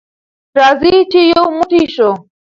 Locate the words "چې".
1.11-1.19